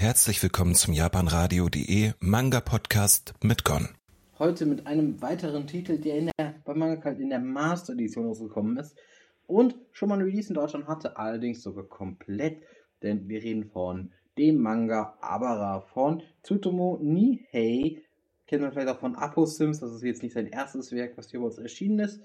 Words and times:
Herzlich 0.00 0.42
willkommen 0.42 0.74
zum 0.74 0.94
japanradio.de 0.94 2.12
Manga 2.20 2.60
Podcast 2.60 3.34
mit 3.42 3.64
Gon. 3.64 3.90
Heute 4.38 4.64
mit 4.64 4.86
einem 4.86 5.20
weiteren 5.20 5.66
Titel, 5.66 5.98
der 5.98 6.16
in 6.16 6.30
der, 6.38 6.54
bei 6.64 6.72
Manga 6.72 7.10
in 7.10 7.28
der 7.28 7.38
Master 7.38 7.92
Edition 7.92 8.24
rausgekommen 8.24 8.78
ist 8.78 8.96
und 9.46 9.76
schon 9.92 10.08
mal 10.08 10.14
ein 10.14 10.24
Release 10.24 10.48
in 10.48 10.54
Deutschland 10.54 10.88
hatte, 10.88 11.18
allerdings 11.18 11.62
sogar 11.62 11.84
komplett, 11.84 12.62
denn 13.02 13.28
wir 13.28 13.42
reden 13.42 13.66
von 13.66 14.10
dem 14.38 14.62
Manga 14.62 15.18
Abara 15.20 15.82
von 15.82 16.22
Tsutomu 16.44 16.96
Nihei. 17.02 18.00
Kennt 18.46 18.62
man 18.62 18.72
vielleicht 18.72 18.88
auch 18.88 19.00
von 19.00 19.16
Apo 19.16 19.44
Sims, 19.44 19.80
das 19.80 19.92
ist 19.92 20.02
jetzt 20.02 20.22
nicht 20.22 20.32
sein 20.32 20.46
erstes 20.46 20.92
Werk, 20.92 21.18
was 21.18 21.30
hier 21.30 21.40
bei 21.40 21.46
uns 21.46 21.58
erschienen 21.58 21.98
ist. 21.98 22.22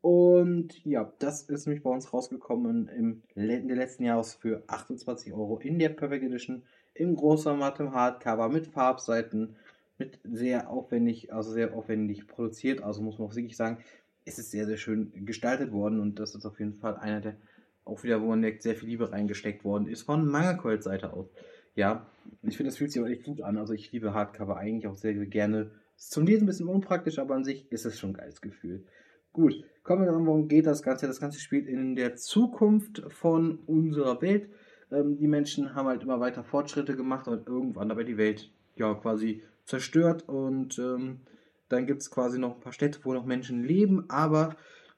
Und 0.00 0.84
ja, 0.84 1.12
das 1.20 1.42
ist 1.42 1.68
nämlich 1.68 1.84
bei 1.84 1.90
uns 1.90 2.12
rausgekommen 2.12 2.88
im 2.88 3.22
Ende 3.36 3.74
letzten 3.74 4.02
Jahres 4.02 4.34
für 4.34 4.64
28 4.66 5.32
Euro 5.32 5.60
in 5.60 5.78
der 5.78 5.90
Perfect 5.90 6.24
Edition 6.24 6.64
im 6.94 7.16
Großformat 7.16 7.80
im 7.80 7.92
Hardcover 7.92 8.48
mit 8.48 8.68
Farbseiten, 8.68 9.56
mit 9.98 10.18
sehr 10.24 10.70
aufwendig, 10.70 11.32
also 11.32 11.52
sehr 11.52 11.74
aufwendig 11.74 12.26
produziert. 12.26 12.82
Also 12.82 13.02
muss 13.02 13.18
man 13.18 13.28
auch 13.28 13.34
wirklich 13.34 13.56
sagen, 13.56 13.78
es 14.24 14.38
ist 14.38 14.50
sehr, 14.50 14.66
sehr 14.66 14.76
schön 14.76 15.26
gestaltet 15.26 15.72
worden 15.72 16.00
und 16.00 16.18
das 16.18 16.34
ist 16.34 16.46
auf 16.46 16.58
jeden 16.58 16.74
Fall 16.74 16.96
einer 16.96 17.20
der, 17.20 17.36
auch 17.84 18.02
wieder, 18.02 18.22
wo 18.22 18.26
man 18.28 18.40
merkt, 18.40 18.62
sehr 18.62 18.74
viel 18.74 18.88
Liebe 18.88 19.12
reingesteckt 19.12 19.64
worden 19.64 19.86
ist 19.86 20.02
von 20.02 20.26
Manga 20.26 20.80
Seite 20.80 21.12
aus. 21.12 21.28
Ja, 21.74 22.06
ich 22.42 22.56
finde, 22.56 22.70
es 22.70 22.78
fühlt 22.78 22.92
sich 22.92 23.02
auch 23.02 23.06
echt 23.06 23.24
gut 23.24 23.42
an. 23.42 23.58
Also 23.58 23.74
ich 23.74 23.92
liebe 23.92 24.14
Hardcover 24.14 24.56
eigentlich 24.56 24.86
auch 24.86 24.94
sehr, 24.94 25.14
sehr 25.14 25.26
gerne. 25.26 25.72
Ist 25.96 26.12
zum 26.12 26.24
Lesen 26.24 26.44
ein 26.44 26.46
bisschen 26.46 26.68
unpraktisch, 26.68 27.18
aber 27.18 27.34
an 27.34 27.44
sich 27.44 27.70
ist 27.70 27.84
es 27.84 27.98
schon 27.98 28.10
ein 28.10 28.14
geiles 28.14 28.40
Gefühl. 28.40 28.84
Gut, 29.32 29.64
kommen 29.82 30.04
wir 30.04 30.12
dann, 30.12 30.26
worum 30.26 30.48
geht 30.48 30.66
das 30.66 30.82
Ganze? 30.82 31.06
Das 31.06 31.20
Ganze 31.20 31.40
spielt 31.40 31.66
in 31.66 31.96
der 31.96 32.16
Zukunft 32.16 33.02
von 33.08 33.58
unserer 33.66 34.22
Welt. 34.22 34.48
Ähm, 34.94 35.16
die 35.16 35.26
Menschen 35.26 35.74
haben 35.74 35.88
halt 35.88 36.02
immer 36.02 36.20
weiter 36.20 36.44
Fortschritte 36.44 36.96
gemacht 36.96 37.28
und 37.28 37.46
irgendwann 37.46 37.88
dabei 37.88 38.04
die 38.04 38.16
Welt 38.16 38.50
ja 38.76 38.94
quasi 38.94 39.42
zerstört 39.64 40.28
und 40.28 40.78
ähm, 40.78 41.20
dann 41.68 41.86
gibt 41.86 42.02
es 42.02 42.10
quasi 42.10 42.38
noch 42.38 42.56
ein 42.56 42.60
paar 42.60 42.72
Städte, 42.72 43.00
wo 43.02 43.14
noch 43.14 43.24
Menschen 43.24 43.64
leben, 43.64 44.04
aber 44.08 44.56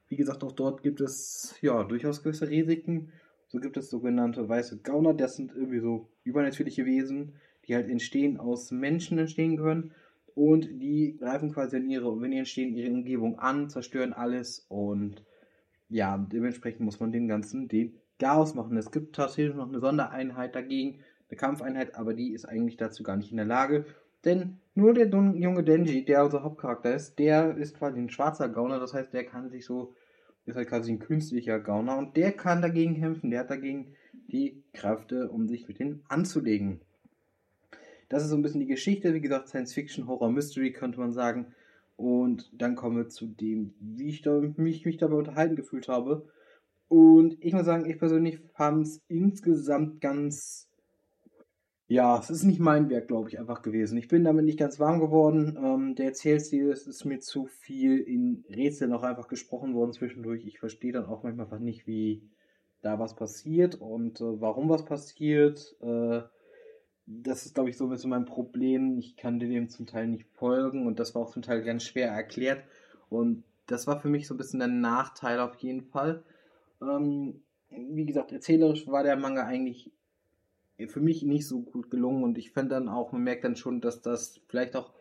wie 0.09 0.17
gesagt, 0.17 0.43
auch 0.45 0.53
dort 0.53 0.83
gibt 0.83 1.01
es 1.01 1.57
ja 1.61 1.83
durchaus 1.85 2.23
gewisse 2.23 2.49
Risiken. 2.49 3.13
So 3.49 3.59
gibt 3.59 3.77
es 3.77 3.91
sogenannte 3.91 4.49
weiße 4.49 4.79
Gauner, 4.83 5.15
das 5.15 5.37
sind 5.37 5.53
irgendwie 5.55 5.81
so 5.81 6.09
übernatürliche 6.25 6.85
Wesen, 6.85 7.35
die 7.67 7.75
halt 7.75 7.89
entstehen 7.89 8.39
aus 8.39 8.71
Menschen 8.73 9.19
entstehen 9.19 9.57
können 9.57 9.93
und 10.35 10.69
die 10.83 11.17
greifen 11.17 11.53
quasi 11.53 11.77
in 11.77 11.89
ihre, 11.89 12.21
wenn 12.21 12.33
die 12.33 12.39
entstehen, 12.39 12.75
ihre 12.75 12.93
Umgebung 12.93 13.39
an, 13.39 13.71
zerstören 13.71 14.13
alles 14.13 14.67
und 14.69 15.25
ja, 15.89 16.19
dementsprechend 16.19 16.81
muss 16.81 16.99
man 16.99 17.13
den 17.13 17.29
ganzen 17.29 17.69
den 17.69 17.95
Chaos 18.19 18.55
machen. 18.55 18.77
Es 18.77 18.91
gibt 18.91 19.17
tatsächlich 19.17 19.55
noch 19.55 19.69
eine 19.69 19.81
Sondereinheit 19.81 20.55
dagegen, 20.55 21.01
eine 21.29 21.37
Kampfeinheit, 21.37 21.95
aber 21.95 22.15
die 22.15 22.33
ist 22.33 22.45
eigentlich 22.45 22.77
dazu 22.77 23.03
gar 23.03 23.17
nicht 23.17 23.31
in 23.31 23.37
der 23.37 23.47
Lage. 23.47 23.85
Denn 24.25 24.59
nur 24.75 24.95
der 24.95 25.07
junge 25.09 25.63
Denji, 25.63 26.05
der 26.05 26.25
unser 26.25 26.43
Hauptcharakter 26.43 26.95
ist, 26.95 27.19
der 27.19 27.57
ist 27.57 27.77
quasi 27.77 27.99
ein 27.99 28.11
schwarzer 28.11 28.49
Gauner, 28.49 28.81
das 28.81 28.95
heißt, 28.95 29.13
der 29.13 29.25
kann 29.25 29.51
sich 29.51 29.65
so, 29.65 29.95
ist 30.47 30.57
halt 30.57 30.69
quasi 30.69 30.93
ein 30.93 30.99
künstlicher 30.99 31.61
Gauner 31.61 31.99
und 31.99 32.17
der 32.17 32.33
kann 32.33 32.63
dagegen 32.63 32.97
kämpfen, 32.97 33.31
der 33.31 33.41
hat 33.41 33.51
dagegen 33.51 33.95
die 34.29 34.63
Kräfte, 34.73 35.29
um 35.31 35.49
sich 35.49 35.69
mit 35.69 35.79
denen 35.79 36.03
anzulegen. 36.09 36.81
Das 38.09 38.23
ist 38.23 38.31
so 38.31 38.37
ein 38.37 38.43
bisschen 38.43 38.61
die 38.61 38.67
Geschichte, 38.67 39.15
wie 39.15 39.21
gesagt, 39.21 39.49
Science 39.49 39.75
Fiction, 39.75 40.07
Horror, 40.07 40.31
Mystery 40.31 40.73
könnte 40.73 41.01
man 41.01 41.13
sagen. 41.13 41.55
Und 41.97 42.51
dann 42.53 42.77
kommen 42.77 42.97
wir 42.97 43.09
zu 43.09 43.27
dem, 43.27 43.75
wie 43.81 44.09
ich 44.09 44.23
da, 44.23 44.41
mich, 44.57 44.85
mich 44.85 44.97
dabei 44.99 45.17
unterhalten 45.17 45.57
gefühlt 45.57 45.89
habe. 45.89 46.29
Und 46.89 47.37
ich 47.41 47.53
muss 47.53 47.65
sagen, 47.65 47.89
ich 47.89 47.99
persönlich 47.99 48.39
fand 48.55 48.87
es 48.87 49.03
insgesamt 49.09 50.01
ganz. 50.01 50.69
Ja, 51.89 52.19
es 52.19 52.31
ist 52.31 52.43
nicht 52.43 52.59
mein 52.59 52.91
Werk, 52.91 53.07
glaube 53.07 53.29
ich, 53.29 53.39
einfach 53.39 53.63
gewesen. 53.63 53.97
Ich 53.97 54.09
bin 54.09 54.25
damit 54.25 54.45
nicht 54.45 54.59
ganz 54.59 54.81
warm 54.81 54.99
geworden. 54.99 55.57
Ähm, 55.63 55.95
der 55.95 56.07
Erzählstil 56.07 56.69
ist, 56.69 56.89
ist 56.89 57.05
mir 57.05 57.21
zu 57.21 57.47
viel 57.47 57.99
in 57.99 58.45
Rätseln 58.51 58.93
auch 58.93 59.05
einfach 59.05 59.29
gesprochen 59.29 59.75
worden 59.75 59.93
zwischendurch. 59.93 60.45
Ich 60.47 60.59
verstehe 60.59 60.93
dann 60.93 61.07
auch 61.07 61.23
manchmal 61.23 61.47
einfach 61.47 61.61
nicht, 61.61 61.87
wie 61.87 62.29
da 62.83 62.99
was 62.99 63.15
passiert 63.15 63.77
und 63.77 64.21
äh, 64.21 64.41
warum 64.41 64.69
was 64.69 64.85
passiert. 64.85 65.77
Äh, 65.81 66.23
das 67.07 67.47
ist, 67.47 67.55
glaube 67.55 67.71
ich, 67.71 67.77
so 67.77 67.85
ein 67.85 67.91
bisschen 67.91 68.11
mein 68.11 68.25
Problem. 68.25 68.99
Ich 68.99 69.17
kann 69.17 69.39
dem 69.39 69.69
zum 69.69 69.87
Teil 69.87 70.09
nicht 70.09 70.27
folgen 70.35 70.87
und 70.87 70.99
das 70.99 71.15
war 71.15 71.23
auch 71.23 71.31
zum 71.31 71.43
Teil 71.43 71.63
ganz 71.63 71.85
schwer 71.85 72.11
erklärt. 72.11 72.65
Und 73.09 73.45
das 73.67 73.87
war 73.87 74.01
für 74.01 74.09
mich 74.09 74.27
so 74.27 74.35
ein 74.35 74.39
bisschen 74.39 74.59
der 74.59 74.69
Nachteil 74.69 75.39
auf 75.41 75.55
jeden 75.57 75.83
Fall. 75.83 76.25
Ähm, 76.81 77.43
wie 77.71 78.07
gesagt, 78.07 78.33
erzählerisch 78.33 78.87
war 78.87 79.03
der 79.03 79.17
Manga 79.17 79.45
eigentlich 79.45 79.93
für 80.89 81.01
mich 81.01 81.23
nicht 81.23 81.47
so 81.49 81.61
gut 81.63 81.91
gelungen 81.91 82.23
und 82.23 82.37
ich 82.39 82.53
finde 82.53 82.75
dann 82.75 82.89
auch, 82.89 83.13
man 83.13 83.23
merkt 83.23 83.45
dann 83.45 83.57
schon, 83.57 83.81
dass 83.81 84.03
das 84.03 84.41
vielleicht 84.49 84.77
auch, 84.77 84.93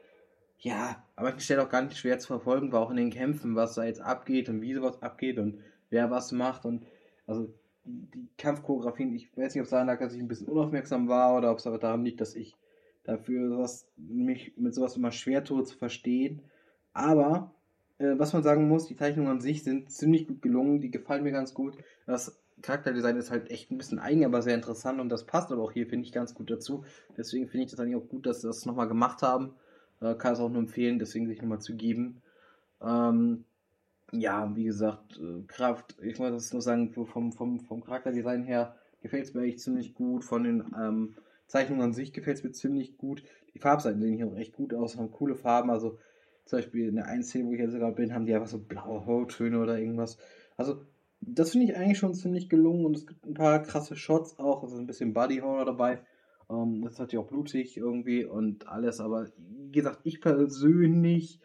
ja, 0.58 1.04
aber 1.16 1.36
ich 1.36 1.44
stelle 1.44 1.64
auch 1.64 1.70
gar 1.70 1.82
nicht 1.82 1.98
schwer 1.98 2.18
zu 2.18 2.28
verfolgen 2.28 2.72
war, 2.72 2.82
auch 2.82 2.92
in 2.92 2.98
den 2.98 3.10
Kämpfen, 3.10 3.56
was 3.56 3.76
da 3.76 3.84
jetzt 3.84 4.00
abgeht 4.00 4.48
und 4.48 4.62
wie 4.62 4.74
sowas 4.74 5.02
abgeht 5.02 5.38
und 5.38 5.60
wer 5.90 6.10
was 6.12 6.32
macht 6.32 6.66
und 6.66 6.86
also 7.28 7.54
die 7.84 8.28
Kampfchoreografien, 8.38 9.14
ich 9.14 9.36
weiß 9.38 9.54
nicht, 9.54 9.62
ob 9.62 9.66
es 9.66 9.72
daran 9.72 9.88
lag, 9.88 10.00
dass 10.00 10.14
ich 10.14 10.20
ein 10.20 10.28
bisschen 10.28 10.48
unaufmerksam 10.48 11.08
war 11.08 11.38
oder 11.38 11.52
ob 11.52 11.60
es 11.60 11.68
aber 11.68 11.78
daran 11.78 12.04
liegt, 12.04 12.22
dass 12.22 12.36
ich 12.36 12.56
dafür 13.04 13.50
sowas, 13.50 13.88
mich 13.96 14.58
mit 14.58 14.74
sowas 14.74 14.98
immer 14.98 15.12
schwer 15.12 15.44
tue 15.44 15.64
zu 15.64 15.78
verstehen. 15.78 16.42
Aber 16.94 17.54
äh, 17.98 18.18
was 18.18 18.34
man 18.34 18.44
sagen 18.44 18.68
muss, 18.68 18.88
die 18.88 18.96
Zeichnungen 18.96 19.32
an 19.32 19.42
sich 19.42 19.64
sind 19.64 19.92
ziemlich 19.92 20.28
gut 20.28 20.42
gelungen, 20.42 20.82
die 20.82 20.92
gefallen 20.92 21.24
mir 21.24 21.32
ganz 21.32 21.54
gut. 21.54 21.78
Das 22.06 22.38
Charakterdesign 22.62 23.18
ist 23.18 23.32
halt 23.32 23.52
echt 23.52 23.72
ein 23.72 23.78
bisschen 23.78 24.00
eigen, 24.00 24.26
aber 24.26 24.42
sehr 24.42 24.56
interessant 24.56 25.00
und 25.00 25.10
das 25.10 25.26
passt 25.26 25.52
aber 25.52 25.62
auch 25.64 25.72
hier, 25.72 25.88
finde 25.88 26.06
ich, 26.06 26.12
ganz 26.12 26.34
gut 26.34 26.50
dazu. 26.50 26.84
Deswegen 27.18 27.48
finde 27.48 27.66
ich 27.66 27.72
das 27.72 27.80
eigentlich 27.80 27.96
auch 27.96 28.10
gut, 28.10 28.26
dass 28.26 28.42
sie 28.42 28.48
das 28.48 28.66
nochmal 28.66 28.88
gemacht 28.88 29.22
haben. 29.22 29.54
Äh, 30.02 30.16
kann 30.16 30.34
es 30.34 30.40
auch 30.40 30.50
nur 30.50 30.60
empfehlen, 30.60 31.00
deswegen 31.00 31.28
sich 31.28 31.42
nochmal 31.42 31.62
zu 31.62 31.76
geben. 31.76 32.22
Ähm, 32.82 33.46
ja, 34.12 34.56
wie 34.56 34.66
gesagt, 34.66 35.20
äh, 35.20 35.44
Kraft, 35.48 35.96
ich 36.02 36.20
muss 36.20 36.32
das 36.32 36.54
nur 36.54 36.62
sagen, 36.62 36.92
vom, 36.94 37.32
vom, 37.32 37.60
vom 37.60 37.84
Charakterdesign 37.84 38.44
her 38.44 38.76
gefällt 39.02 39.26
es 39.26 39.34
mir 39.34 39.44
echt 39.44 39.60
ziemlich 39.60 39.94
gut. 39.94 40.24
Von 40.24 40.44
den 40.44 40.64
ähm, 40.78 41.16
Zeichnungen 41.48 41.84
an 41.84 41.94
sich 41.94 42.14
gefällt 42.14 42.38
es 42.38 42.44
mir 42.44 42.52
ziemlich 42.52 42.98
gut. 42.98 43.24
Die 43.54 43.60
Farbseiten 43.60 44.02
sehen 44.02 44.16
hier 44.16 44.28
auch 44.28 44.38
echt 44.38 44.54
gut 44.54 44.74
aus, 44.74 44.98
haben 44.98 45.12
coole 45.12 45.36
Farben. 45.36 45.70
Also 45.70 45.98
zum 46.46 46.60
Beispiel 46.60 46.90
in 46.90 46.96
der 46.96 47.08
einen 47.08 47.24
Szene, 47.24 47.48
wo 47.48 47.54
ich 47.54 47.60
jetzt 47.60 47.74
gerade 47.74 47.96
bin, 47.96 48.14
haben 48.14 48.26
die 48.26 48.34
einfach 48.34 48.48
so 48.48 48.60
blaue 48.60 49.06
Hauttöne 49.06 49.60
oder 49.60 49.78
irgendwas. 49.80 50.18
Also, 50.58 50.82
das 51.22 51.52
finde 51.52 51.68
ich 51.68 51.76
eigentlich 51.76 51.98
schon 51.98 52.14
ziemlich 52.14 52.50
gelungen 52.50 52.86
und 52.86 52.96
es 52.96 53.08
gibt 53.08 53.26
ein 53.26 53.34
paar 53.34 53.62
krasse 53.64 53.96
Shots 53.96 54.38
auch, 54.38 54.64
also 54.64 54.78
ein 54.78 54.86
bisschen 54.86 55.14
Body 55.14 55.40
Horror 55.40 55.66
dabei. 55.66 56.00
Ähm, 56.50 56.84
das 56.84 56.94
ist 56.94 57.00
natürlich 57.00 57.26
auch 57.26 57.30
blutig 57.30 57.78
irgendwie 57.78 58.26
und 58.26 58.68
alles, 58.68 59.00
aber 59.00 59.28
wie 59.38 59.72
gesagt, 59.72 60.02
ich 60.04 60.22
persönlich 60.22 61.40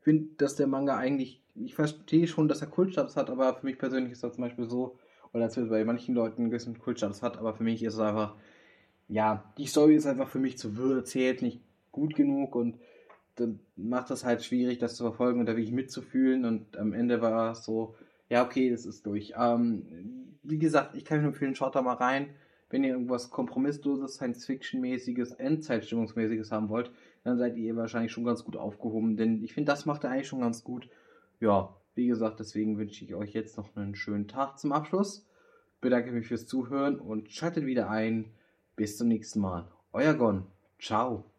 finde, 0.00 0.34
dass 0.36 0.56
der 0.56 0.66
Manga 0.66 0.96
eigentlich, 0.96 1.42
ich 1.54 1.74
verstehe 1.74 2.26
schon, 2.26 2.48
dass 2.48 2.60
er 2.60 2.68
Kultstatus 2.68 3.16
hat, 3.16 3.30
aber 3.30 3.54
für 3.54 3.66
mich 3.66 3.78
persönlich 3.78 4.12
ist 4.12 4.22
das 4.22 4.34
zum 4.34 4.42
Beispiel 4.42 4.68
so, 4.68 4.98
oder 5.32 5.44
als 5.44 5.54
bei 5.54 5.84
manchen 5.84 6.14
Leuten 6.14 6.42
einen 6.42 6.50
gewissen 6.50 6.78
Kultstatus 6.78 7.22
hat, 7.22 7.38
aber 7.38 7.54
für 7.54 7.62
mich 7.62 7.82
ist 7.82 7.94
es 7.94 8.00
einfach, 8.00 8.36
ja, 9.08 9.52
die 9.56 9.66
Story 9.66 9.94
ist 9.94 10.06
einfach 10.06 10.28
für 10.28 10.38
mich 10.38 10.58
zu 10.58 10.76
wirr 10.76 10.96
erzählt, 10.96 11.40
nicht 11.40 11.60
gut 11.90 12.14
genug 12.14 12.54
und 12.54 12.78
dann 13.36 13.60
macht 13.76 14.10
das 14.10 14.24
halt 14.24 14.44
schwierig, 14.44 14.78
das 14.78 14.96
zu 14.96 15.04
verfolgen 15.04 15.40
und 15.40 15.46
da 15.46 15.56
wirklich 15.56 15.72
mitzufühlen. 15.72 16.44
Und 16.44 16.76
am 16.76 16.92
Ende 16.92 17.20
war 17.20 17.52
es 17.52 17.64
so, 17.64 17.94
ja, 18.28 18.44
okay, 18.44 18.70
das 18.70 18.86
ist 18.86 19.06
durch. 19.06 19.34
Ähm, 19.36 20.38
wie 20.42 20.58
gesagt, 20.58 20.96
ich 20.96 21.04
kann 21.04 21.18
nur 21.18 21.28
empfehlen, 21.28 21.54
schaut 21.54 21.74
da 21.74 21.82
mal 21.82 21.94
rein. 21.94 22.30
Wenn 22.70 22.84
ihr 22.84 22.92
irgendwas 22.92 23.30
Kompromissloses, 23.30 24.14
Science-Fiction-mäßiges, 24.14 25.32
Endzeitstimmungsmäßiges 25.32 26.50
haben 26.50 26.70
wollt, 26.70 26.90
dann 27.22 27.36
seid 27.36 27.56
ihr 27.56 27.76
wahrscheinlich 27.76 28.12
schon 28.12 28.24
ganz 28.24 28.44
gut 28.44 28.56
aufgehoben. 28.56 29.16
Denn 29.16 29.42
ich 29.42 29.52
finde, 29.52 29.70
das 29.70 29.84
macht 29.84 30.04
er 30.04 30.10
eigentlich 30.10 30.28
schon 30.28 30.40
ganz 30.40 30.64
gut. 30.64 30.88
Ja, 31.38 31.76
wie 31.94 32.06
gesagt, 32.06 32.40
deswegen 32.40 32.78
wünsche 32.78 33.04
ich 33.04 33.14
euch 33.14 33.34
jetzt 33.34 33.58
noch 33.58 33.76
einen 33.76 33.94
schönen 33.94 34.28
Tag 34.28 34.58
zum 34.58 34.72
Abschluss. 34.72 35.26
Bedanke 35.82 36.12
mich 36.12 36.28
fürs 36.28 36.46
Zuhören 36.46 36.98
und 36.98 37.30
schaltet 37.30 37.66
wieder 37.66 37.90
ein. 37.90 38.32
Bis 38.76 38.96
zum 38.96 39.08
nächsten 39.08 39.40
Mal. 39.40 39.68
Euer 39.92 40.14
Gon. 40.14 40.46
Ciao. 40.78 41.31